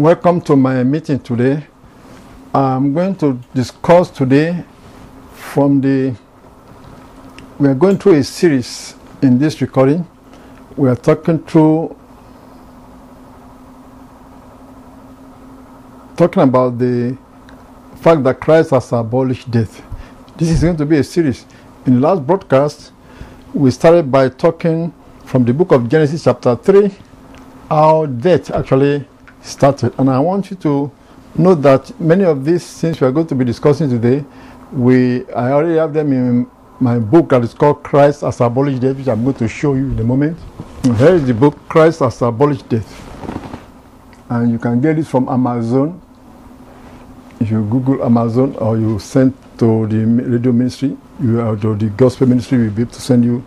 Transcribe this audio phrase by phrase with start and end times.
[0.00, 1.66] Welcome to my meeting today.
[2.54, 4.64] I'm going to discuss today
[5.34, 6.16] from the.
[7.58, 10.08] We are going through a series in this recording.
[10.74, 11.94] We are talking through.
[16.16, 17.18] Talking about the
[17.96, 19.82] fact that Christ has abolished death.
[20.38, 21.44] This is going to be a series.
[21.84, 22.92] In the last broadcast,
[23.52, 24.94] we started by talking
[25.26, 26.90] from the book of Genesis, chapter 3,
[27.68, 29.06] how death actually
[29.42, 29.98] started.
[29.98, 30.90] And I want you to
[31.34, 34.24] note that many of these things we are going to be discussing today,
[34.72, 38.96] we I already have them in my book that is called Christ has abolished death,
[38.96, 40.38] which I'm going to show you in a moment.
[40.84, 43.06] And here is the book Christ has abolished death.
[44.30, 46.00] And you can get it from Amazon.
[47.38, 51.90] If you Google Amazon or you send to the radio ministry, you are to the
[51.90, 53.44] gospel ministry, will be able to send you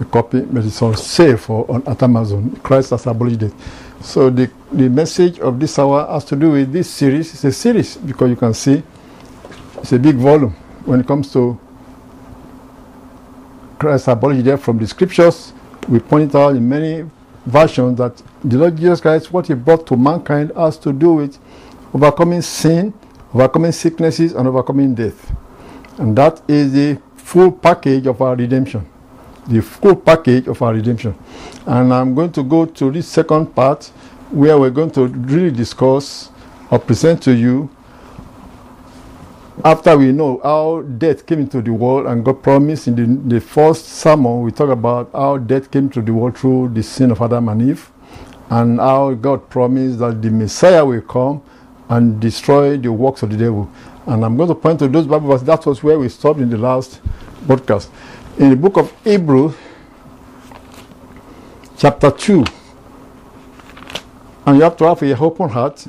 [0.00, 2.56] a copy, but it's on sale for on at Amazon.
[2.62, 3.54] Christ has abolished death.
[4.02, 7.32] So the, the message of this hour has to do with this series.
[7.34, 8.82] It's a series because you can see
[9.78, 10.50] it's a big volume
[10.84, 11.58] when it comes to
[13.78, 15.52] Christ's apology death from the scriptures.
[15.88, 17.08] We point out in many
[17.46, 21.38] versions that the Lord Jesus Christ, what he brought to mankind, has to do with
[21.94, 22.92] overcoming sin,
[23.32, 25.32] overcoming sicknesses, and overcoming death.
[25.98, 28.88] And that is the full package of our redemption.
[29.48, 31.14] The full package of our redemption.
[31.66, 33.86] And I'm going to go to this second part
[34.30, 36.30] where we're going to really discuss
[36.70, 37.68] or present to you
[39.64, 43.40] after we know how death came into the world and God promised in the, the
[43.40, 47.20] first sermon we talk about how death came to the world through the sin of
[47.20, 47.90] Adam and Eve
[48.50, 51.42] and how God promised that the Messiah will come
[51.88, 53.70] and destroy the works of the devil.
[54.06, 55.46] And I'm going to point to those Bible verses.
[55.46, 57.00] That was where we stopped in the last
[57.46, 57.90] broadcast.
[58.38, 59.54] In the book of Hebrews,
[61.76, 62.44] chapter 2,
[64.46, 65.86] and you have to have a open heart.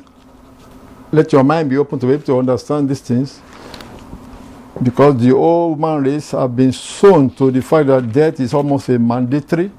[1.10, 3.40] Let your mind be open to be able to understand these things.
[4.82, 8.90] Because the old man race have been sown to the fact that death is almost
[8.90, 9.70] a mandatory.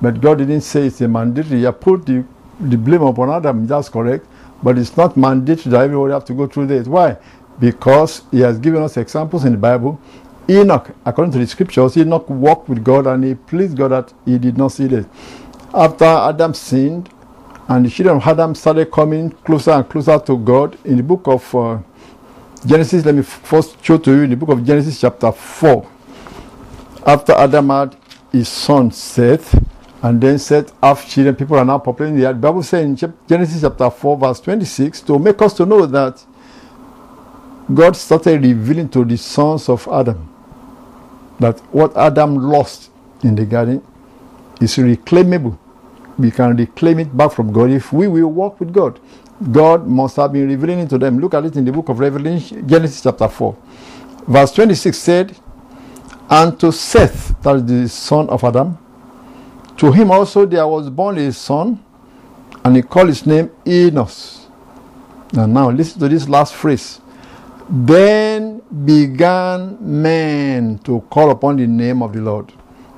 [0.00, 1.62] But God didn't say it's a mandatory.
[1.64, 2.24] He put the,
[2.60, 4.24] the blame upon Adam, that's correct.
[4.62, 6.86] But it's not mandatory that everybody have to go through this.
[6.86, 7.16] Why?
[7.58, 10.00] Because he has given us examples in the Bible.
[10.50, 14.36] Enoch, according to the scriptures, Enoch walked with God and he pleased God that he
[14.36, 15.06] did not see this.
[15.72, 17.08] After Adam sinned,
[17.68, 21.28] and the children of Adam started coming closer and closer to God, in the book
[21.28, 21.78] of uh,
[22.66, 25.88] Genesis, let me first show to you in the book of Genesis, chapter 4.
[27.06, 27.96] After Adam had
[28.32, 29.54] his son Seth,
[30.02, 32.36] and then Seth have children, people are now populating the earth.
[32.36, 32.96] The Bible says in
[33.28, 36.24] Genesis chapter 4, verse 26, to make us to know that
[37.72, 40.29] God started revealing to the sons of Adam
[41.40, 42.90] that what Adam lost
[43.22, 43.82] in the garden
[44.60, 45.58] is reclaimable.
[46.18, 49.00] We can reclaim it back from God if we will walk with God.
[49.50, 51.18] God must have been revealing it to them.
[51.18, 53.56] Look at it in the book of Revelation, Genesis chapter 4.
[54.28, 55.36] Verse 26 said,
[56.28, 58.76] And to Seth, that is the son of Adam,
[59.78, 61.82] to him also there was born a son,
[62.62, 64.46] and he called his name Enos.
[65.32, 67.00] And now listen to this last phrase.
[67.68, 72.52] Then began men to call upon the name of the Lord.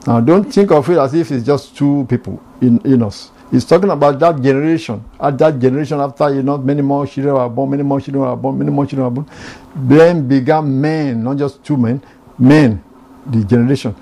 [0.07, 3.31] Now don't think of it as if it's just two people in Enos.
[3.51, 5.05] He's talking about that generation.
[5.21, 8.37] At that generation after you know many more children were born, many more children were
[8.37, 9.31] born, many more children were born.
[9.77, 12.03] Then began men, not just two men,
[12.39, 12.83] men,
[13.27, 13.95] the generation.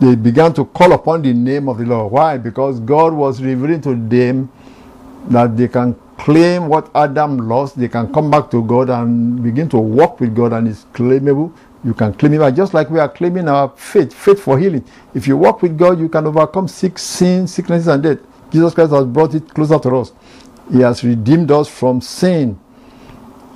[0.00, 2.12] They began to call upon the name of the Lord.
[2.12, 2.38] Why?
[2.38, 4.50] Because God was revealing to them
[5.28, 5.94] that they can
[6.24, 10.34] claim what Adam lost, they can come back to God and begin to walk with
[10.34, 11.52] God, and it's claimable.
[11.82, 14.84] You can claim it, just like we are claiming our faith, faith for healing.
[15.14, 18.18] If you walk with God, you can overcome sick, sin, sicknesses, and death.
[18.50, 20.12] Jesus Christ has brought it closer to us.
[20.70, 22.58] He has redeemed us from sin.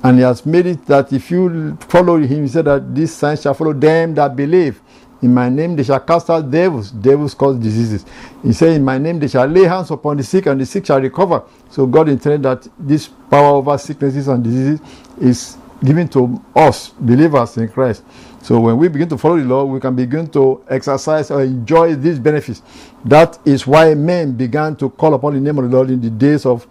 [0.03, 3.37] And he has made it that if you follow him, he said that this sign
[3.37, 4.81] shall follow them that believe.
[5.25, 6.91] In my name they shall cast out devils.
[6.91, 8.05] Devils cause diseases.
[8.43, 10.85] He said, In my name they shall lay hands upon the sick, and the sick
[10.85, 11.41] shall recover.
[11.71, 14.79] So God intended that this power over sicknesses and diseases
[15.19, 18.03] is given to us, believers in Christ.
[18.43, 21.95] So when we begin to follow the Lord, we can begin to exercise or enjoy
[21.95, 22.61] these benefits.
[23.03, 26.11] That is why men began to call upon the name of the Lord in the
[26.11, 26.67] days of,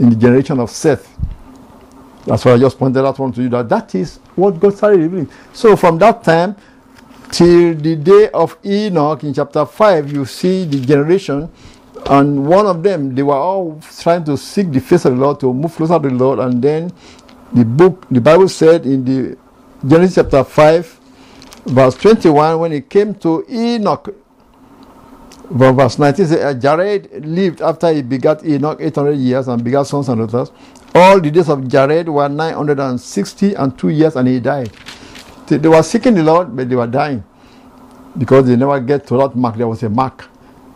[0.00, 1.08] in the generation of Seth.
[2.26, 4.98] That's why I just pointed out one to you that that is what God started
[4.98, 5.30] revealing.
[5.52, 6.56] So from that time
[7.32, 11.50] till the day of Enoch in chapter 5, you see the generation,
[12.06, 15.40] and one of them, they were all trying to seek the face of the Lord,
[15.40, 16.92] to move closer to the Lord, and then
[17.52, 19.38] the book, the Bible said in the
[19.86, 21.00] Genesis chapter 5,
[21.66, 24.14] verse 21, when it came to Enoch,
[25.50, 30.18] verse 19 says, Jared lived after he begat Enoch 800 years and begat sons and
[30.28, 30.52] daughters.
[30.94, 34.70] All the days of Jared were 960 and two years, and he died.
[35.46, 37.24] They were seeking the Lord, but they were dying
[38.16, 39.56] because they never get to that mark.
[39.56, 40.28] There was a mark.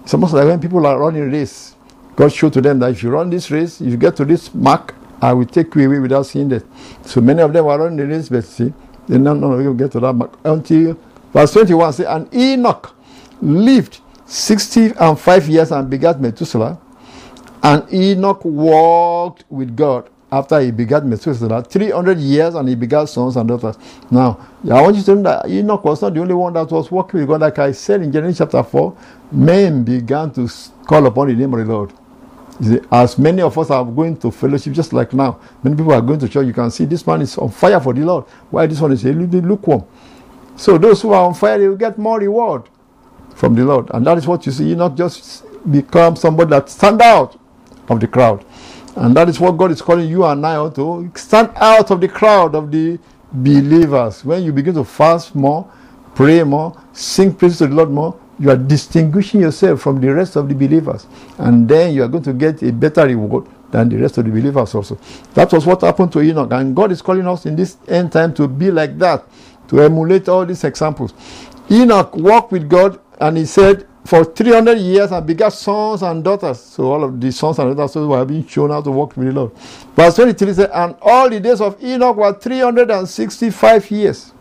[0.02, 1.74] It's almost like when people are running race,
[2.14, 4.54] God showed to them that if you run this race, if you get to this
[4.54, 6.64] mark, I will take you away without seeing that.
[7.04, 8.72] So many of them were running the race, but see,
[9.08, 10.98] they none of them get to that mark until
[11.32, 12.94] verse 21 says, And Enoch
[13.40, 16.78] lived 60 and 5 years and begat Methuselah.
[17.62, 23.36] And Enoch walked with God after he begat Methuselah 300 years and he begat sons
[23.36, 23.78] and daughters.
[24.10, 26.90] Now, I want you to know that Enoch was not the only one that was
[26.90, 27.40] walking with God.
[27.40, 28.96] Like I said in Genesis chapter 4,
[29.32, 30.48] men began to
[30.84, 31.92] call upon the name of the Lord.
[32.60, 36.00] See, as many of us are going to fellowship, just like now, many people are
[36.00, 36.46] going to church.
[36.46, 38.24] You can see this man is on fire for the Lord.
[38.50, 39.84] Why this one is a little lukewarm?
[40.56, 42.62] So those who are on fire, they will get more reward
[43.34, 43.90] from the Lord.
[43.92, 44.70] And that is what you see.
[44.70, 47.38] You not just become somebody that stand out
[47.88, 48.44] of the crowd.
[48.96, 52.08] And that is what God is calling you and I to stand out of the
[52.08, 52.98] crowd of the
[53.30, 54.24] believers.
[54.24, 55.70] When you begin to fast more,
[56.14, 60.36] pray more, sing praise to the Lord more, you are distinguishing yourself from the rest
[60.36, 61.06] of the believers.
[61.38, 64.30] And then you are going to get a better reward than the rest of the
[64.30, 64.98] believers also.
[65.34, 66.50] That was what happened to Enoch.
[66.52, 69.24] And God is calling us in this end time to be like that,
[69.68, 71.12] to emulate all these examples.
[71.70, 76.60] Enoch walked with God and he said, for 300 years and begat sons and daughters.
[76.60, 79.32] So all of the sons and daughters were being shown how to walk with the
[79.32, 79.52] Lord.
[79.94, 84.32] Verse 23 says, And all the days of Enoch were 365 years.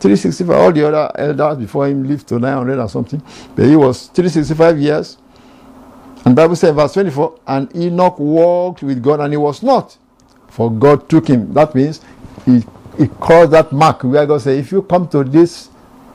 [0.00, 0.50] 365.
[0.56, 3.22] All the other elders before him lived to 900 or something.
[3.54, 5.16] But he was 365 years.
[6.26, 9.96] And Bible says verse 24, And Enoch walked with God and he was not.
[10.48, 11.52] For God took him.
[11.54, 12.02] That means
[12.44, 12.62] he,
[12.98, 15.70] he called that mark where God said, If you come to this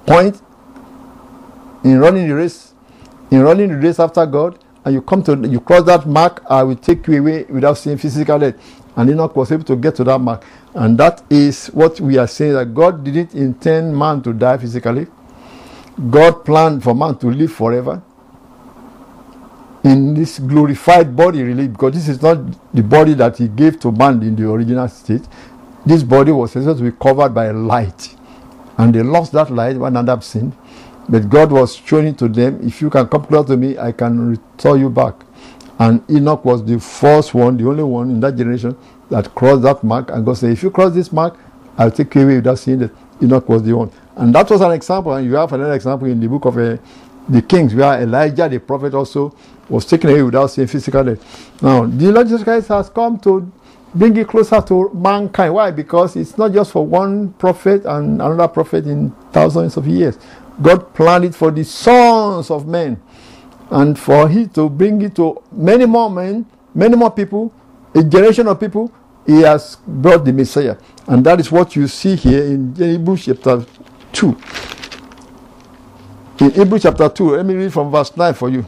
[0.05, 0.41] point,
[1.83, 2.73] in running the race,
[3.31, 6.63] in running the race after God, and you come to you cross that mark, I
[6.63, 8.55] will take you away without seeing physical death.
[8.95, 10.43] And Enoch was able to get to that mark.
[10.73, 15.07] And that is what we are saying that God didn't intend man to die physically.
[16.09, 18.01] God planned for man to live forever
[19.83, 22.37] in this glorified body, really, because this is not
[22.73, 25.27] the body that he gave to man in the original state.
[25.85, 28.15] This body was supposed to be covered by light.
[28.77, 30.55] And they lost that light when Adam sinned.
[31.11, 34.29] But God was showing to them, if you can come close to me, I can
[34.29, 35.13] restore you back.
[35.77, 38.77] And Enoch was the first one, the only one in that generation
[39.09, 40.09] that crossed that mark.
[40.09, 41.37] And God said, if you cross this mark,
[41.77, 42.91] I'll take you away without seeing that
[43.21, 43.91] Enoch was the one.
[44.15, 45.13] And that was an example.
[45.13, 46.77] And you have another example in the book of uh,
[47.27, 49.35] the Kings, where Elijah, the prophet, also
[49.67, 51.61] was taken away without seeing physical death.
[51.61, 53.51] Now, the Lord Jesus Christ has come to
[53.93, 55.53] bring it closer to mankind.
[55.53, 55.71] Why?
[55.71, 60.17] Because it's not just for one prophet and another prophet in thousands of years.
[60.61, 63.01] God planned it for the sons of men
[63.69, 67.53] and for He to bring it to many more men, many more people,
[67.95, 68.91] a generation of people.
[69.25, 70.77] He has brought the Messiah.
[71.07, 73.65] And that is what you see here in Hebrews chapter
[74.13, 74.37] 2.
[76.39, 78.65] In Hebrews chapter 2, let me read from verse 9 for you.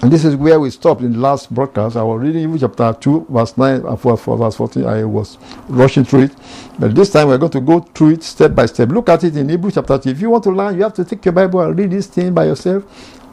[0.00, 1.96] And this is where we stopped in the last broadcast.
[1.96, 4.86] I was reading Hebrews chapter 2, verse 9 uh, and 4, verse 14.
[4.86, 6.36] I was rushing through it.
[6.78, 8.90] But this time we're going to go through it step by step.
[8.90, 10.10] Look at it in Hebrews chapter 2.
[10.10, 12.32] If you want to learn, you have to take your Bible and read this thing
[12.32, 12.84] by yourself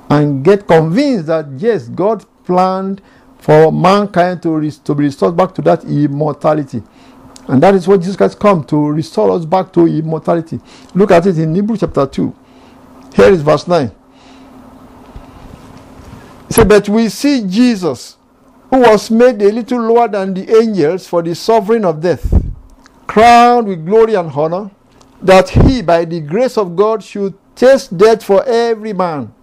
[0.10, 3.00] and get convinced that yes, God planned
[3.38, 6.82] for mankind to, to be restored back to that immortality.
[7.48, 10.60] And that is what Jesus Christ come to restore us back to immortality.
[10.96, 12.36] Look at it in Hebrews chapter 2.
[13.16, 13.92] Here is verse 9.
[16.56, 18.16] Say, but we see Jesus,
[18.70, 22.34] who was made a little lower than the angels for the suffering of death,
[23.08, 24.72] crowned with glory and honor,
[25.22, 29.34] that he, by the grace of God, should taste death for every man.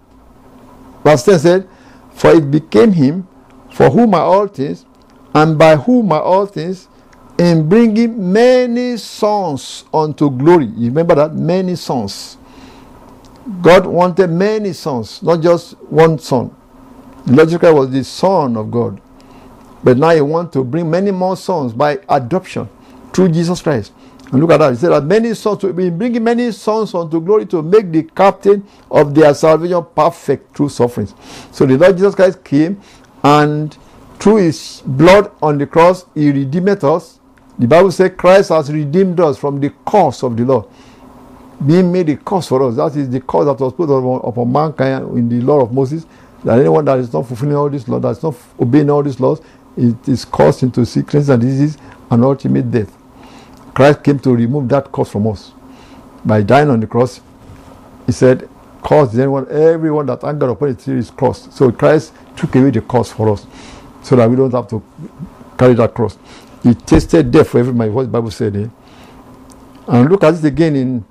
[1.04, 1.68] Verse 10 said,
[2.14, 3.28] For it became him,
[3.74, 4.86] for whom are all things,
[5.34, 6.88] and by whom are all things,
[7.36, 10.64] in bringing many sons unto glory.
[10.64, 11.34] You remember that?
[11.34, 12.38] Many sons.
[13.60, 16.56] God wanted many sons, not just one son.
[17.26, 19.00] Logical was the son of God.
[19.84, 22.68] But now he wants to bring many more sons by adoption
[23.12, 23.92] through Jesus Christ.
[24.30, 24.70] And look at that.
[24.70, 28.02] He said that many sons, to be bringing many sons unto glory to make the
[28.02, 31.14] captain of their salvation perfect through sufferings.
[31.50, 32.80] So the Lord Jesus Christ came
[33.22, 33.76] and
[34.18, 37.18] through his blood on the cross, he redeemed us.
[37.58, 40.66] The Bible says Christ has redeemed us from the curse of the law.
[41.64, 42.76] Being made a curse for us.
[42.76, 46.06] That is the curse that was put upon, upon mankind in the law of Moses
[46.44, 49.20] that anyone that is not fulfilling all these laws, that is not obeying all these
[49.20, 49.40] laws,
[49.76, 51.78] it is caused into sickness and disease
[52.10, 52.96] and ultimate death.
[53.74, 55.52] Christ came to remove that cause from us.
[56.24, 57.20] By dying on the cross,
[58.06, 58.48] he said,
[58.82, 61.52] cost anyone, everyone that angered upon the tree is crossed.
[61.52, 63.46] So Christ took away the cost for us
[64.02, 64.82] so that we don't have to
[65.56, 66.18] carry that cross.
[66.62, 68.56] He tasted death for every man, what the Bible said.
[68.56, 68.68] Eh?
[69.88, 71.04] And look at it again in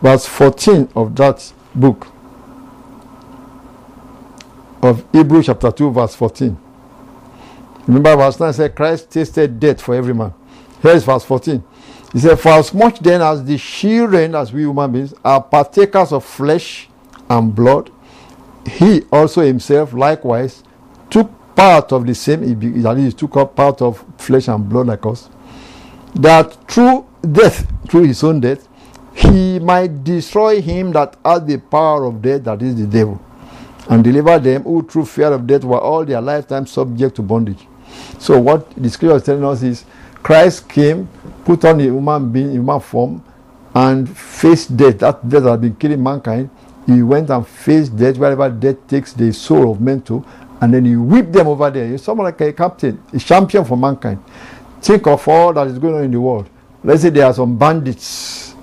[0.00, 2.06] verse 14 of that book
[4.84, 6.56] of Hebrews chapter 2, verse 14.
[7.86, 10.32] Remember, verse 9 said, Christ tasted death for every man.
[10.82, 11.62] Here is verse 14.
[12.12, 16.12] He said, For as much then as the children, as we human beings, are partakers
[16.12, 16.88] of flesh
[17.28, 17.90] and blood,
[18.66, 20.62] he also himself likewise
[21.10, 25.04] took part of the same, that is, took up part of flesh and blood like
[25.06, 25.28] us,
[26.14, 28.68] that through death, through his own death,
[29.14, 33.20] he might destroy him that had the power of death, that is the devil,
[33.88, 37.66] and deliver them who through fear of death were all their lifetime subject to bondage.
[38.18, 39.84] So what the scripture is telling us is
[40.22, 41.08] Christ came,
[41.44, 43.22] put on a human being, human form,
[43.74, 44.98] and faced death.
[44.98, 46.50] That death had been killing mankind.
[46.86, 50.24] He went and faced death wherever death takes the soul of men to,
[50.60, 51.88] and then he whipped them over there.
[51.88, 54.22] He's someone like a captain, a champion for mankind.
[54.80, 56.48] Think of all that is going on in the world.
[56.82, 58.54] Let's say there are some bandits,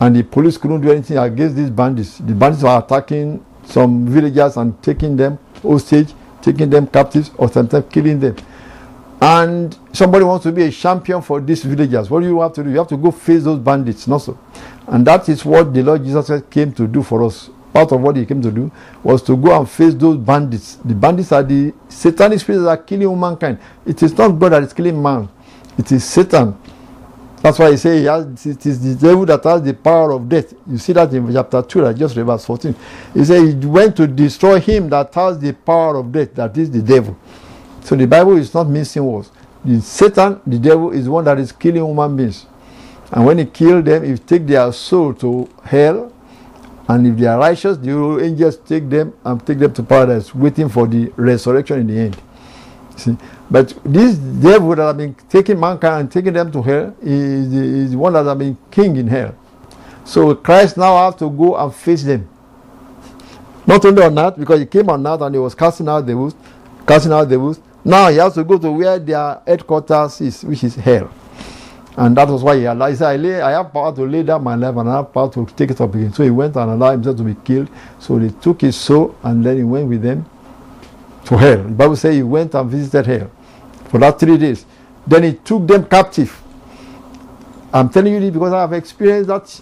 [0.00, 2.18] and the police couldn't do anything against these bandits.
[2.18, 7.84] The bandits are attacking some villagers and taking them hostage, taking them captives, or sometimes
[7.90, 8.36] killing them.
[9.20, 12.08] And somebody wants to be a champion for these villagers.
[12.08, 12.70] What do you have to do?
[12.70, 14.38] You have to go face those bandits, not so.
[14.86, 17.50] And that is what the Lord Jesus came to do for us.
[17.72, 18.70] Part of what he came to do
[19.02, 20.76] was to go and face those bandits.
[20.76, 23.58] The bandits are the satanic spirits that are killing mankind.
[23.84, 25.28] It is not God that is killing man,
[25.76, 26.56] it is Satan.
[27.40, 30.52] That's why he says it is the devil that has the power of death.
[30.66, 32.74] You see that in chapter 2, I just read verse 14.
[33.14, 36.70] He said he went to destroy him that has the power of death, that is
[36.70, 37.16] the devil.
[37.82, 39.30] So the Bible is not missing words.
[39.64, 42.46] The Satan, the devil, is one that is killing human beings.
[43.12, 46.12] And when he kills them, he take their soul to hell.
[46.88, 50.68] And if they are righteous, the angels take them and take them to paradise, waiting
[50.68, 52.16] for the resurrection in the end.
[52.96, 53.16] See?
[53.50, 57.96] But this devil that has been taking mankind and taking them to hell is, is
[57.96, 59.34] one that has been king in hell.
[60.04, 62.28] So Christ now has to go and face them.
[63.66, 66.34] Not only on earth, because he came on earth and he was casting out devils,
[66.86, 67.60] casting out devils.
[67.84, 71.10] Now he has to go to where their headquarters is, which is hell.
[71.96, 72.90] And that was why he allowed.
[72.90, 75.12] He said, I, lay, I have power to lay down my life and I have
[75.12, 76.12] power to take it up again.
[76.12, 77.68] So he went and allowed himself to be killed.
[77.98, 80.24] So they took his soul and then he went with them
[81.24, 81.62] to hell.
[81.62, 83.30] The Bible says he went and visited hell
[83.88, 84.64] for that three days.
[85.06, 86.40] Then he took them captive.
[87.72, 89.60] I'm telling you this because I have experienced that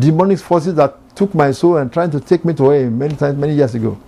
[0.00, 3.54] demonic forces that took my soul and trying to take me hell many times, many
[3.54, 3.98] years ago.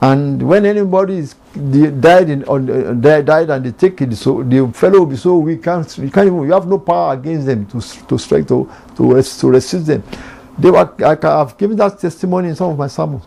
[0.00, 2.92] And when anybody is died in on uh,
[3.22, 6.26] died and they take it, so the fellow will be so weak, can't you can't
[6.26, 10.02] even you have no power against them to to strike to to, to resist them.
[10.58, 13.24] They were I have given that testimony in some of my sermons.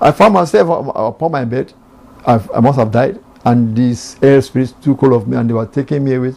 [0.00, 1.72] I found myself upon my bed.
[2.26, 5.54] I've, I must have died, and these air spirits took hold of me, and they
[5.54, 6.34] were taking me away.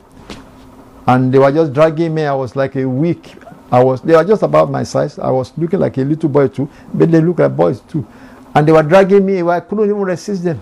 [1.07, 2.25] And they were just dragging me.
[2.25, 3.35] I was like a weak.
[3.71, 4.01] I was.
[4.01, 5.19] They were just about my size.
[5.19, 8.05] I was looking like a little boy too, but they look like boys too
[8.55, 9.57] and they were dragging me away.
[9.57, 10.62] I couldn't even resist them.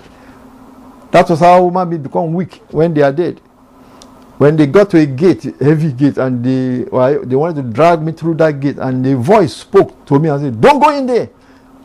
[1.12, 3.40] That was how beings become weak when they are dead.
[4.40, 8.02] When they got to a gate, heavy gate, and they, well, they wanted to drag
[8.02, 11.06] me through that gate, and the voice spoke to me and said, Don't go in
[11.06, 11.30] there.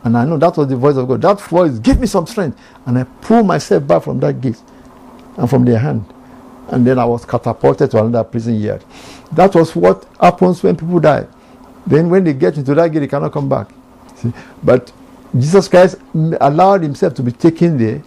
[0.03, 1.21] And I know that was the voice of God.
[1.21, 2.59] That voice gave me some strength.
[2.85, 4.61] And I pulled myself back from that gate
[5.37, 6.05] and from their hand.
[6.69, 8.83] And then I was catapulted to another prison yard.
[9.31, 11.27] That was what happens when people die.
[11.85, 13.69] Then when they get into that gate, they cannot come back.
[14.15, 14.31] See?
[14.63, 14.91] But
[15.37, 18.03] Jesus Christ allowed himself to be taken there.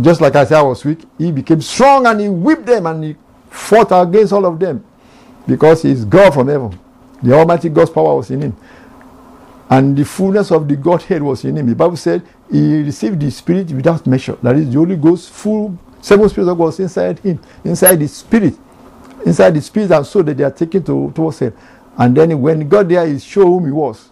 [0.00, 1.00] Just like I said, I was weak.
[1.18, 3.16] He became strong and he whipped them and he
[3.50, 4.84] fought against all of them
[5.46, 6.78] because he is God from heaven.
[7.22, 8.56] The Almighty God's power was in him.
[9.72, 11.66] And the fullness of the Godhead was in him.
[11.66, 14.36] The Bible said he received the Spirit without measure.
[14.42, 18.06] That is, the Holy Ghost, full, seven spirits of God was inside him, inside the
[18.06, 18.54] Spirit,
[19.24, 21.54] inside the Spirit and soul that they are taken to, towards him.
[21.96, 24.10] And then when he got there, he showed whom he was.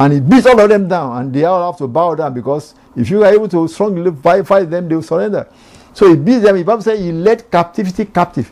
[0.00, 2.74] And he beats all of them down, and they all have to bow down because
[2.96, 5.48] if you are able to strongly fight, them, they will surrender.
[5.92, 6.56] So he beats them.
[6.56, 8.50] The Bible said he led captivity captive.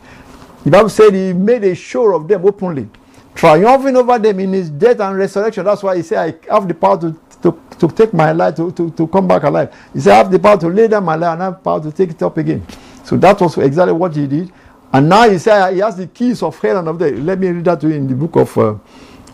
[0.63, 2.87] The Bible said he made a show of them openly,
[3.35, 5.65] triumphing over them in his death and resurrection.
[5.65, 8.71] That's why he said, I have the power to, to, to take my life, to,
[8.71, 9.73] to, to come back alive.
[9.93, 11.81] He said, I have the power to lay down my life and I have power
[11.81, 12.65] to take it up again.
[13.03, 14.51] So that was exactly what he did.
[14.93, 17.13] And now he said he has the keys of hell and of death.
[17.13, 18.75] Let me read that to you in the book of uh,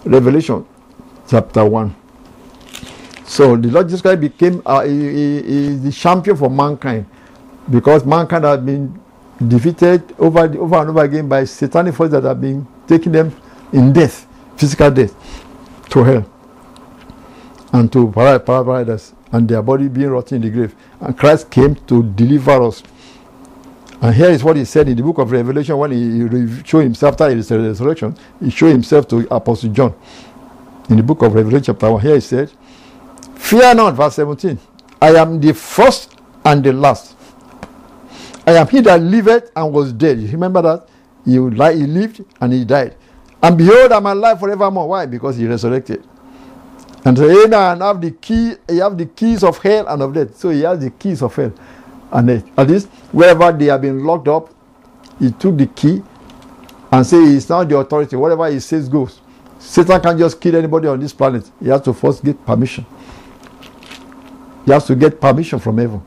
[0.06, 0.66] Revelation,
[1.28, 1.96] chapter 1.
[3.26, 7.06] So the Lord Jesus Christ became uh, he, he, he the champion for mankind
[7.70, 8.98] because mankind had been
[9.46, 13.36] defeated over, over and over again by satanic forces that have been taking them
[13.74, 15.14] in death, physical death.
[15.90, 16.30] to hell
[17.74, 20.76] and to paradise and their body being rotten in the grave.
[21.02, 22.82] And Christ came to deliver us.
[24.02, 27.14] And here is what he said in the book of Revelation when he showed himself
[27.14, 28.16] after his resurrection.
[28.40, 29.94] He showed himself to Apostle John.
[30.90, 32.52] In the book of Revelation, chapter 1, here he said,
[33.36, 34.58] Fear not, verse 17.
[35.02, 37.16] I am the first and the last.
[38.46, 40.20] I am he that liveth and was dead.
[40.20, 40.88] You remember that?
[41.26, 42.96] He, he lived and he died.
[43.42, 44.88] And behold, I'm alive forevermore.
[44.90, 45.06] Why?
[45.06, 46.04] Because he resurrected.
[47.06, 50.14] And so he now have the key, he have the keys of hell and of
[50.14, 50.36] death.
[50.38, 51.54] So he has the keys of hell
[52.12, 52.44] and death.
[52.58, 54.50] At least wherever they have been locked up,
[55.20, 56.04] he took the key
[56.92, 58.16] and say he's now the authority.
[58.16, 59.22] Whatever he says goes.
[59.60, 61.50] Satan can't just kill anybody on this planet.
[61.60, 62.86] He has to first get permission.
[64.66, 66.02] He has to get permission from heaven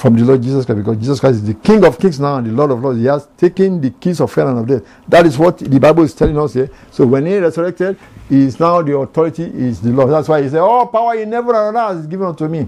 [0.00, 2.46] from the Lord Jesus Christ because Jesus Christ is the King of kings now and
[2.46, 2.98] the Lord of lords.
[2.98, 4.90] He has taken the keys of hell and of death.
[5.06, 6.70] That is what the Bible is telling us here.
[6.90, 10.10] So when he resurrected, he is now the authority, is the Lord.
[10.10, 12.66] That's why he said, All power in heaven and on earth is given unto me.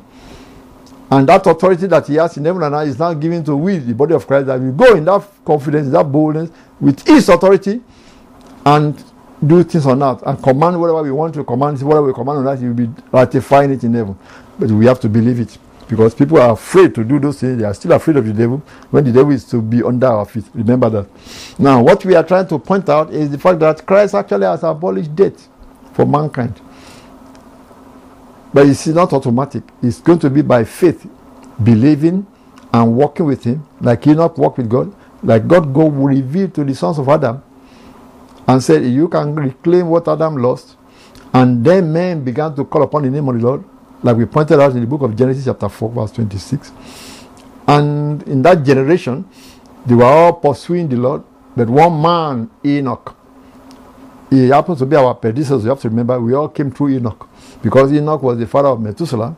[1.11, 3.79] And that authority that he has in heaven and earth is now given to we,
[3.79, 7.81] the body of Christ, that we go in that confidence, that boldness, with his authority
[8.67, 9.03] and
[9.47, 12.49] do things on earth and command whatever we want to command, whatever we command on
[12.49, 14.19] earth, he will be ratifying it in heaven.
[14.59, 15.57] But we have to believe it.
[15.93, 17.59] Because people are afraid to do those things.
[17.59, 20.25] They are still afraid of the devil when the devil is to be under our
[20.25, 20.47] feet.
[20.55, 21.07] Remember that.
[21.59, 24.63] Now, what we are trying to point out is the fact that Christ actually has
[24.63, 25.51] abolished death
[25.93, 26.59] for mankind.
[28.55, 29.65] But it's not automatic.
[29.83, 31.07] It's going to be by faith,
[31.63, 32.27] believing
[32.73, 36.75] and walking with Him, like Enoch walked with God, like God go reveal to the
[36.75, 37.43] sons of Adam
[38.49, 40.75] and said, You can reclaim what Adam lost.
[41.35, 43.65] And then men began to call upon the name of the Lord
[44.03, 46.73] like we pointed out in the book of Genesis, chapter 4, verse 26.
[47.69, 49.25] And in that generation,
[49.87, 51.23] they were all pursuing the Lord,
[51.57, 53.17] but one man, Enoch,
[54.31, 55.63] he happens to be our predecessor.
[55.63, 57.29] You have to remember, we all came through Enoch
[57.63, 59.37] because Enoch was the father of Methuselah,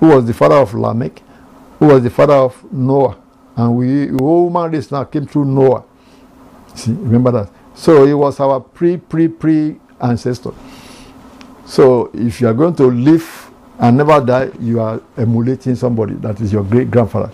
[0.00, 1.22] who was the father of Lamech,
[1.78, 3.16] who was the father of Noah.
[3.56, 5.84] And we, whole human race now came through Noah.
[6.74, 7.50] See, remember that.
[7.74, 10.50] So he was our pre, pre, pre ancestor.
[11.64, 13.47] So if you are going to live
[13.78, 17.32] and never die, you are emulating somebody that is your great grandfather.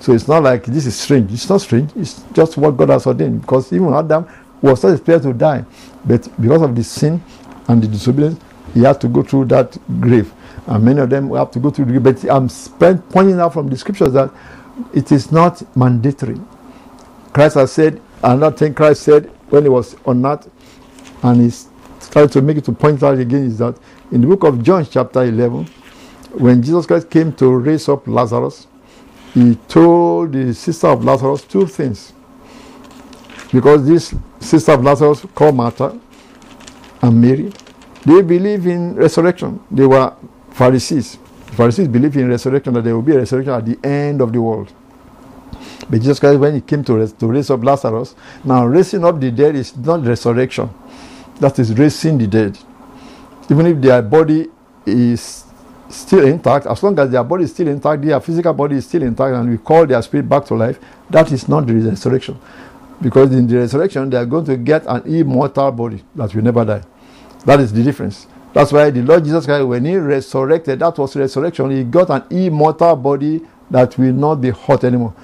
[0.00, 1.32] So it's not like this is strange.
[1.32, 1.90] It's not strange.
[1.96, 3.40] It's just what God has ordained.
[3.40, 4.26] Because even Adam
[4.60, 5.64] was not expected to die,
[6.04, 7.22] but because of the sin
[7.68, 8.38] and the disobedience,
[8.74, 10.32] he had to go through that grave.
[10.66, 12.20] And many of them have to go through the grave.
[12.22, 12.48] But I'm
[13.08, 14.30] pointing out from the scriptures that
[14.92, 16.38] it is not mandatory.
[17.32, 20.50] Christ has said, another thing Christ said when he was on earth,
[21.22, 21.68] and he's
[22.10, 23.78] trying to make it to point out again is that
[24.12, 25.68] in the book of John, chapter 11,
[26.32, 28.66] when Jesus Christ came to raise up Lazarus,
[29.34, 32.12] he told the sister of Lazarus two things.
[33.52, 35.98] Because this sister of Lazarus, called Martha
[37.02, 37.52] and Mary,
[38.04, 39.60] they believe in resurrection.
[39.70, 40.14] They were
[40.50, 41.18] Pharisees.
[41.46, 44.32] The Pharisees believe in resurrection, that there will be a resurrection at the end of
[44.32, 44.72] the world.
[45.88, 49.20] But Jesus Christ, when he came to, res- to raise up Lazarus, now raising up
[49.20, 50.70] the dead is not resurrection.
[51.40, 52.58] That is raising the dead.
[53.50, 54.48] Even if their body
[54.84, 55.45] is
[55.88, 59.02] still intact, as long as their body is still intact, their physical body is still
[59.02, 60.78] intact, and we call their spirit back to life,
[61.10, 62.38] that is not the resurrection.
[63.00, 66.64] Because in the resurrection, they are going to get an immortal body that will never
[66.64, 66.82] die.
[67.44, 68.26] That is the difference.
[68.52, 72.24] That's why the Lord Jesus Christ, when He resurrected, that was resurrection, He got an
[72.30, 75.14] immortal body that will not be hurt anymore.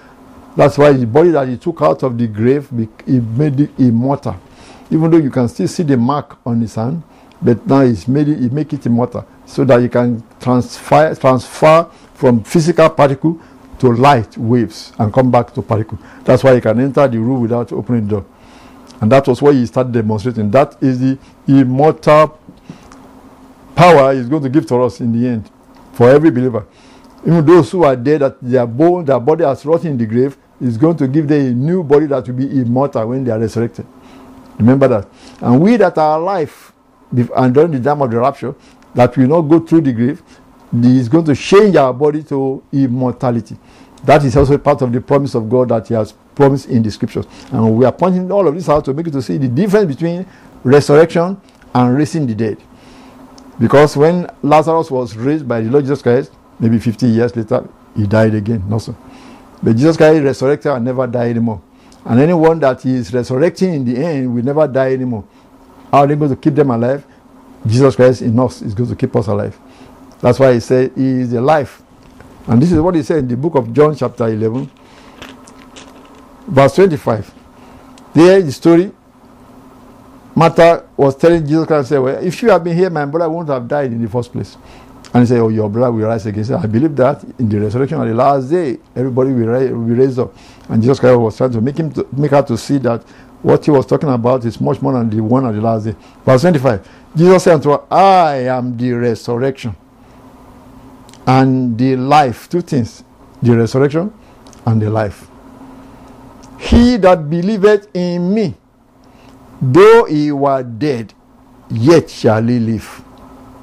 [0.55, 2.69] That's why the body that He took out of the grave,
[3.07, 4.37] He made it immortal.
[4.91, 7.03] Even though you can still see the mark on His hand,
[7.43, 11.91] but now He's made it, He make it immortal so that you can transfer, transfer
[12.15, 13.41] from physical particle
[13.79, 15.99] to light waves and come back to particle.
[16.25, 18.27] That's why you can enter the room without opening the door.
[19.01, 20.51] And that was what he started demonstrating.
[20.53, 22.39] That is the immortal
[23.75, 25.51] power he's going to give to us in the end
[25.93, 26.65] for every believer.
[27.27, 30.37] Even those who are dead, that their bone, their body has rotted in the grave,
[30.61, 33.39] is going to give them a new body that will be immortal when they are
[33.39, 33.87] resurrected.
[34.59, 35.09] Remember that.
[35.41, 36.72] And we that are alive
[37.13, 38.55] and during the time of the rapture,
[38.95, 40.23] that will not go through the grave,
[40.83, 43.57] is going to change our body to immortality.
[44.05, 46.91] That is also part of the promise of God that He has promised in the
[46.91, 47.27] scriptures.
[47.51, 49.95] And we are pointing all of this out to make you to see the difference
[49.95, 50.27] between
[50.65, 51.41] resurrection
[51.75, 52.59] and raising the dead.
[53.59, 58.07] Because when Lazarus was raised by the Lord Jesus Christ, maybe 50 years later, he
[58.07, 58.63] died again.
[58.81, 58.95] Sir.
[59.63, 61.63] But Jesus Christ resurrected and never died anymore.
[62.05, 65.25] And anyone that is resurrecting in the end will never die anymore.
[65.93, 67.05] How are they going to keep them alive?
[67.67, 69.59] Jesus Christ in us is going to keep us alive.
[70.21, 71.81] That's why he said he is alive.
[72.47, 74.71] And this is what he said in the book of John, chapter 11,
[76.49, 77.33] verse 25.
[78.15, 78.93] There is the story
[80.35, 83.51] Martha was telling Jesus Christ, say, well, if you had been here, my brother wouldn't
[83.51, 84.57] have died in the first place.
[85.13, 86.45] And he said, oh, your brother will rise again.
[86.45, 89.85] Said, I believe that in the resurrection of the last day, everybody will, rise, will
[89.85, 90.35] be raised up.
[90.71, 93.05] And Jesus Christ was trying to make him to, make her to see that
[93.43, 95.97] what he was talking about is much more than the one of the last day.
[96.25, 99.75] Verse 25, Jesus said unto her, I am the resurrection
[101.27, 102.49] and the life.
[102.49, 103.03] Two things,
[103.43, 104.13] the resurrection
[104.65, 105.27] and the life.
[106.59, 108.55] He that believeth in me,
[109.61, 111.13] though he were dead,
[111.69, 113.03] yet shall he live.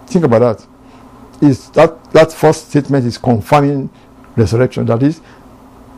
[0.07, 0.67] Think about that.
[1.41, 3.89] Is that that first statement is confirming
[4.35, 4.85] resurrection.
[4.85, 5.21] That is,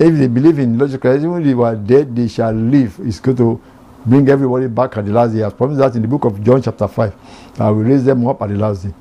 [0.02, 3.00] if they believe in logical, even if they were dead, they shall live.
[3.04, 3.62] It's going to
[4.06, 5.38] bring everybody back at the last day.
[5.38, 7.16] He has promised that in the book of John, chapter 5.
[7.60, 8.94] I will raise them up at the last day.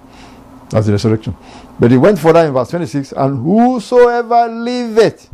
[0.68, 1.36] That's the resurrection.
[1.78, 5.30] But he went further in verse 26 and whosoever liveth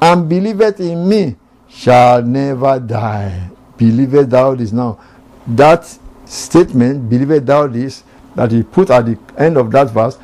[0.00, 1.36] and believeth in me
[1.68, 3.50] shall never die.
[3.76, 5.00] Believeth thou this now.
[5.46, 5.84] That
[6.24, 10.18] statement, believeth thou this, that he put at the end of that verse,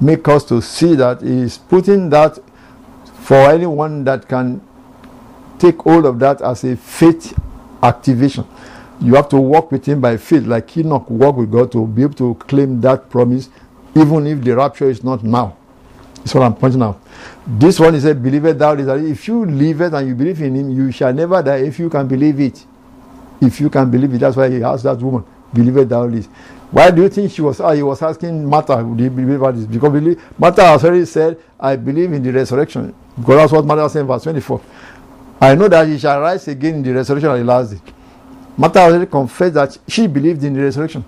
[0.00, 2.38] make us to see that he is putting that
[3.26, 4.60] for anyone that can
[5.58, 7.36] take hold of that as a faith
[7.82, 8.46] activation.
[9.00, 12.02] You have to walk with him by faith, like Enoch walked with God to be
[12.02, 13.48] able to claim that promise,
[13.96, 15.56] even if the rapture is not now.
[16.18, 17.00] That's what I'm pointing out.
[17.44, 20.54] This one is a believer thou that if you live it and you believe in
[20.54, 22.64] him, you shall never die if you can believe it.
[23.40, 26.28] If you can believe it, that's why he asked that woman, believe it thou is.
[26.70, 27.60] Why do you think she was?
[27.60, 29.66] Uh, he was asking Martha, do you believe about this?
[29.66, 32.94] Because believe, Martha has already said, I believe in the resurrection.
[33.16, 34.60] Because that's what Martha said in verse 24.
[35.40, 37.92] I know that he shall rise again in the resurrection of the last day.
[38.56, 41.04] Martha already confessed that she believed in the resurrection.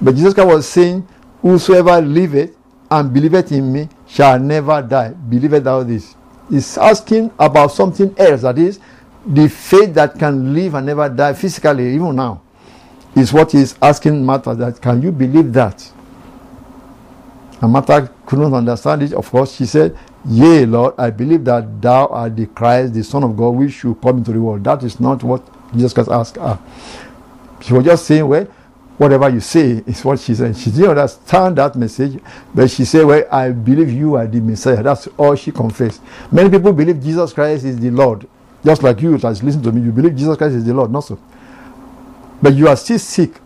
[0.00, 1.06] But Jesus Christ was saying,
[1.40, 2.56] Whosoever liveth
[2.90, 5.10] and believeth in me shall never die.
[5.10, 6.14] Believeth thou this?
[6.48, 8.78] He's asking about something else, that is,
[9.26, 12.42] the faith that can live and never die physically, even now,
[13.14, 14.54] is what he's asking Martha.
[14.54, 15.90] That can you believe that?
[17.60, 19.12] And Martha couldn't understand it.
[19.12, 19.96] Of course, she said,
[20.26, 24.00] Yea, Lord, I believe that thou art the Christ, the Son of God, which should
[24.00, 24.64] come into the world.
[24.64, 26.58] That is not what Jesus Christ asked her.
[27.60, 28.44] She was just saying, Well,
[28.96, 30.56] whatever you say is what she said.
[30.56, 32.20] She didn't understand that message,
[32.54, 34.82] but she said, Well, I believe you are the Messiah.
[34.82, 36.00] That's all she confessed.
[36.32, 38.26] Many people believe Jesus Christ is the Lord.
[38.64, 41.00] Just like you, as listen to me, you believe Jesus Christ is the Lord, not
[41.00, 41.18] so.
[42.42, 43.40] But you are still sick.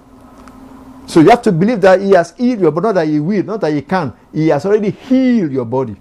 [1.06, 3.42] So you have to believe that He has healed you, but not that He will,
[3.42, 4.12] not that He can.
[4.32, 5.96] He has already healed your body.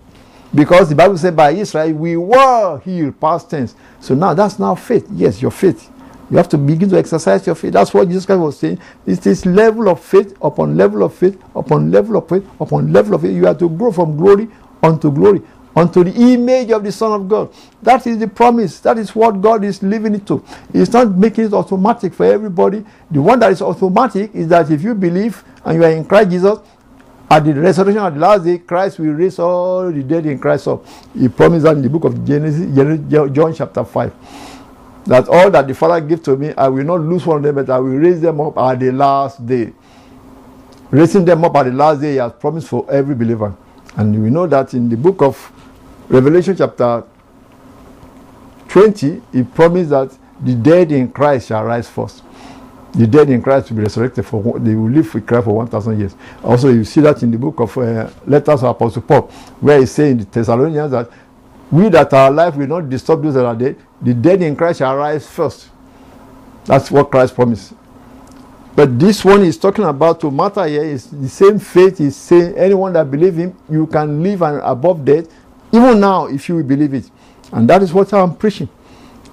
[0.54, 3.76] Because the Bible said by Israel, we were healed, past tense.
[4.00, 5.08] So now that's now faith.
[5.12, 5.90] Yes, your faith.
[6.30, 7.74] You have to begin to exercise your faith.
[7.74, 8.80] That's what Jesus Christ was saying.
[9.06, 13.16] It's this level of faith upon level of faith upon level of faith upon level
[13.16, 13.36] of faith.
[13.36, 14.50] You have to grow from glory
[14.84, 15.42] unto glory
[15.78, 17.54] unto the image of the Son of God.
[17.84, 18.80] That is the promise.
[18.80, 20.44] That is what God is leaving it to.
[20.74, 22.84] He's not making it automatic for everybody.
[23.12, 26.32] The one that is automatic is that if you believe and you are in Christ
[26.32, 26.60] Jesus,
[27.30, 30.68] at the resurrection of the last day, Christ will raise all the dead in Christ
[30.68, 30.86] up.
[31.14, 32.74] He promised that in the book of Genesis,
[33.34, 34.14] John chapter 5
[35.08, 37.56] that all that the Father gave to me, I will not lose one of them,
[37.56, 39.74] but I will raise them up at the last day.
[40.92, 43.56] Raising them up at the last day, He has promised for every believer.
[43.96, 45.52] And we know that in the book of
[46.10, 47.04] Revelation, chapter
[48.70, 52.24] 20, He promised that the dead in Christ shall rise first.
[52.94, 55.68] The dead in Christ will be resurrected for they will live with Christ for one
[55.68, 56.16] thousand years.
[56.44, 59.22] Also, you see that in the book of uh, Letters of Apostle Paul,
[59.60, 61.10] where he says in the Thessalonians that
[61.70, 63.76] we that are alive will not disturb those that are dead.
[64.02, 65.70] The dead in Christ shall rise first.
[66.66, 67.74] That's what Christ promised.
[68.76, 72.56] But this one is talking about to Martha here is the same faith is saying
[72.58, 75.28] anyone that believe him, you can live and above death,
[75.72, 77.10] even now if you believe it.
[77.52, 78.70] And that is what I'm preaching.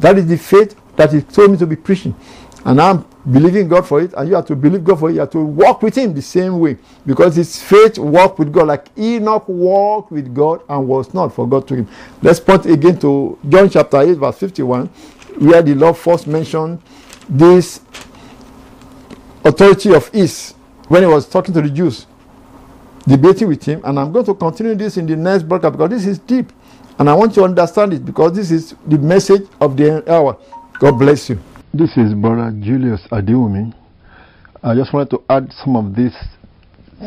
[0.00, 2.14] That is the faith that he told me to be preaching.
[2.64, 5.14] And I'm believing God for it, and you have to believe God for it.
[5.14, 8.68] You have to walk with Him the same way because His faith walked with God,
[8.68, 11.88] like Enoch walked with God and was not for God to him.
[12.22, 16.80] Let's point again to John chapter 8, verse 51, where the Lord first mentioned
[17.28, 17.80] this
[19.44, 20.52] authority of His
[20.88, 22.06] when He was talking to the Jews,
[23.06, 23.80] debating with Him.
[23.84, 26.52] And I'm going to continue this in the next broadcast because this is deep.
[26.98, 30.38] And I want you to understand it because this is the message of the hour.
[30.78, 31.38] God bless you.
[31.72, 33.74] This is Brother Julius Adiwumi.
[34.62, 36.14] I just wanted to add some of these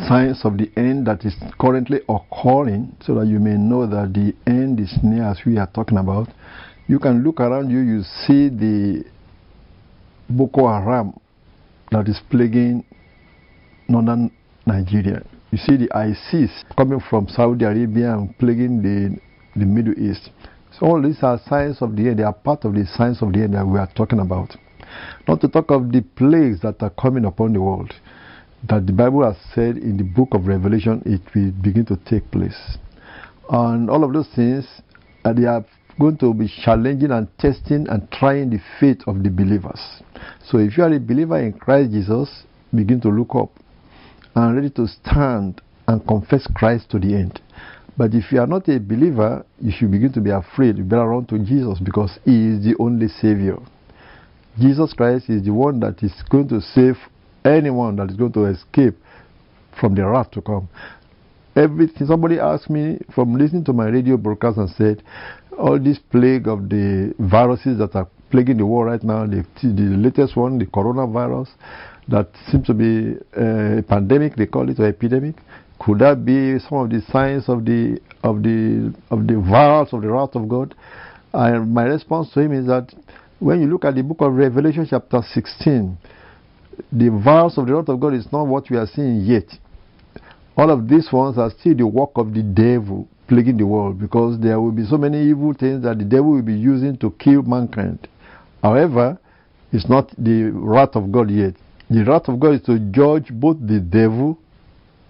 [0.07, 4.35] signs of the end that is currently occurring so that you may know that the
[4.45, 6.27] end is near as we are talking about.
[6.87, 9.05] You can look around you, you see the
[10.29, 11.13] Boko Haram
[11.91, 12.83] that is plaguing
[13.87, 14.31] northern
[14.65, 15.23] Nigeria.
[15.51, 19.17] You see the ISIS coming from Saudi Arabia and plaguing the,
[19.57, 20.29] the Middle East.
[20.77, 22.19] So all these are signs of the end.
[22.19, 24.55] They are part of the signs of the end that we are talking about.
[25.25, 27.93] Not to talk of the plagues that are coming upon the world,
[28.67, 32.29] that the Bible has said in the book of Revelation it will begin to take
[32.29, 32.77] place.
[33.49, 34.67] And all of those things,
[35.23, 35.65] uh, they are
[35.97, 39.79] going to be challenging and testing and trying the faith of the believers.
[40.43, 42.43] So if you are a believer in Christ Jesus,
[42.75, 43.51] begin to look up
[44.37, 47.41] and ready to stand and confess Christ to the end.
[47.97, 50.77] But if you are not a believer, you should begin to be afraid.
[50.77, 53.57] You better run to Jesus because He is the only Savior.
[54.59, 56.97] Jesus Christ is the one that is going to save
[57.43, 58.95] anyone that is going to escape
[59.79, 60.69] from the wrath to come.
[61.55, 65.01] Everything somebody asked me from listening to my radio broadcast and said,
[65.57, 69.97] all this plague of the viruses that are plaguing the world right now, the, the
[69.97, 71.49] latest one, the coronavirus,
[72.07, 75.35] that seems to be eh, a pandemic, they call it, or epidemic.
[75.79, 80.01] Could that be some of the signs of the of the of the virus of
[80.01, 80.73] the wrath of God?
[81.33, 82.93] And my response to him is that
[83.39, 85.97] when you look at the book of Revelation, chapter 16,
[86.91, 89.45] the virus of the wrath of God is not what we are seeing yet.
[90.55, 94.39] All of these ones are still the work of the devil plaguing the world because
[94.39, 97.43] there will be so many evil things that the devil will be using to kill
[97.43, 98.07] mankind.
[98.61, 99.19] However,
[99.71, 101.53] it's not the wrath of God yet.
[101.89, 104.37] The wrath of God is to judge both the devil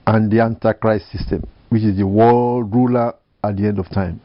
[0.06, 4.22] and the Antichrist system, which is the world ruler at the end of time.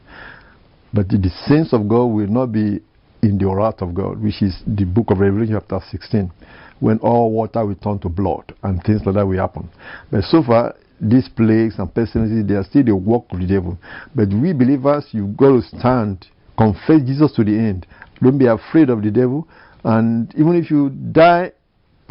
[0.93, 2.79] But the saints of God will not be
[3.23, 6.31] in the wrath of God, which is the book of Revelation, chapter 16,
[6.79, 9.69] when all water will turn to blood and things like that will happen.
[10.11, 13.77] But so far, these plagues and pestilences, they are still the work of the devil.
[14.13, 17.87] But we believers, you've got to stand, confess Jesus to the end.
[18.23, 19.47] Don't be afraid of the devil.
[19.83, 21.51] And even if you die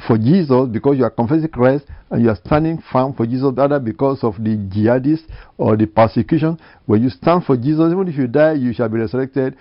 [0.07, 3.79] for Jesus because you are confessing Christ and you are standing firm for Jesus, rather
[3.79, 5.27] because of the jihadists
[5.59, 6.59] or the persecution.
[6.87, 9.57] When you stand for Jesus, even if you die, you shall be resurrected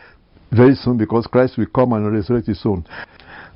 [0.51, 2.85] very soon because Christ will come and resurrect you soon.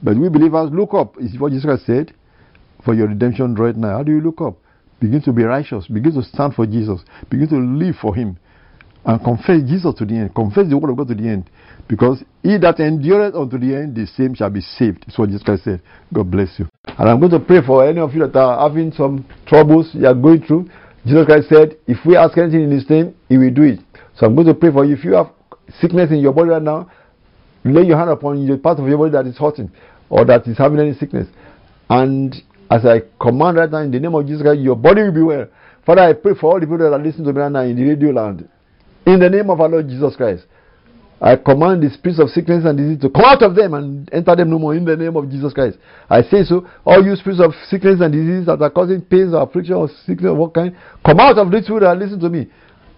[0.01, 2.13] But we believers look up, is what Jesus said,
[2.84, 3.97] for your redemption right now.
[3.97, 4.58] How do you look up?
[4.99, 8.38] Begin to be righteous, begin to stand for Jesus, begin to live for Him,
[9.06, 11.50] and confess Jesus to the end, confess the word of God to the end.
[11.88, 15.04] Because he that endureth unto the end, the same shall be saved.
[15.06, 15.82] That's what Jesus Christ said.
[16.12, 16.68] God bless you.
[16.86, 20.08] And I'm going to pray for any of you that are having some troubles you
[20.08, 20.68] are going through.
[21.06, 23.80] Jesus Christ said, if we ask anything in His name, He will do it.
[24.18, 24.96] So I'm going to pray for you.
[24.96, 25.28] If you have
[25.80, 26.89] sickness in your body right now,
[27.63, 29.72] lay your hand upon the part of your body that is hurting
[30.10, 31.28] or that is having any sickness.
[31.89, 32.36] And
[32.72, 35.22] as I command right now in the name of Jesus Christ, your body will be
[35.22, 35.48] well.
[35.86, 37.76] Father, I pray for all the people that are listening to me right now in
[37.76, 38.50] the radio land.
[39.06, 40.46] In the name of our Lord Jesus Christ.
[41.22, 44.36] I command the spirits of sickness and disease to come out of them and enter
[44.36, 45.78] them no more in the name of Jesus Christ.
[46.10, 46.68] I say so.
[46.84, 50.32] All you spirits of sickness and disease that are causing pains or affliction or sickness
[50.32, 52.48] of what kind, come out of this people that listen to me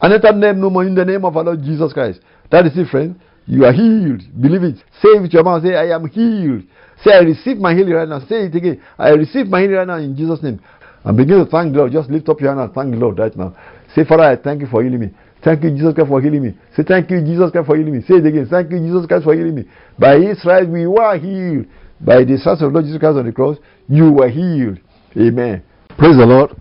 [0.01, 2.19] and enter them no more in the name of our Lord Jesus Christ.
[2.49, 3.19] That is it, friend.
[3.45, 4.23] You are healed.
[4.41, 4.75] Believe it.
[5.01, 5.63] Say it with your mouth.
[5.63, 6.63] Say, I am healed.
[7.03, 8.19] Say, I receive my healing right now.
[8.27, 8.81] Say it again.
[8.97, 10.59] I receive my healing right now in Jesus' name.
[11.05, 11.91] And begin to thank Lord.
[11.91, 13.55] Just lift up your hand and thank the Lord right now.
[13.95, 15.13] Say, Father, I thank you for healing me.
[15.47, 16.57] Thank you, Jesus Christ, for healing me.
[16.75, 18.01] Say, Thank you, Jesus Christ, for healing me.
[18.01, 18.47] Say it again.
[18.51, 19.63] Thank you, Jesus Christ, for healing me.
[19.97, 21.67] By His stripes we were healed.
[22.01, 23.55] By the stripes of Lord Jesus Christ on the cross,
[23.87, 24.77] you were healed.
[25.15, 25.63] Amen.
[25.97, 26.51] Praise the Lord.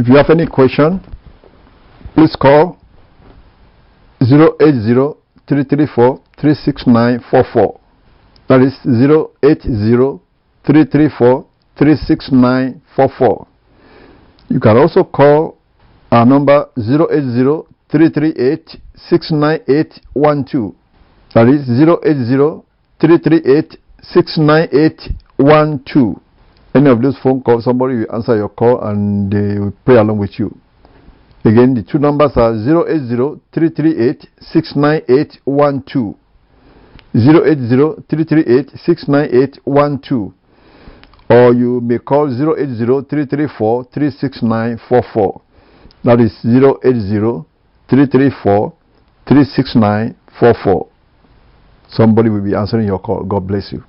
[0.00, 0.98] If you have any question,
[2.16, 2.80] please call
[4.20, 5.14] 080
[5.46, 7.80] 334 36944.
[8.48, 10.18] That is 080
[10.66, 11.46] 334
[11.78, 13.46] 36944.
[14.48, 15.58] You can also call
[16.10, 18.76] our number 080 338
[19.08, 20.74] 69812.
[21.34, 22.62] That is 080
[23.00, 26.20] 338 69812.
[26.72, 30.18] Any of those phone calls, somebody will answer your call and they will pray along
[30.18, 30.56] with you.
[31.44, 36.14] Again, the two numbers are 080 338 69812.
[37.12, 40.32] 080 338 69812.
[41.28, 42.46] Or you may call 080
[43.08, 45.40] 334 36944.
[46.04, 47.44] That is 080
[47.90, 48.72] 334
[49.26, 50.88] 36944.
[51.88, 53.24] Somebody will be answering your call.
[53.24, 53.82] God bless you.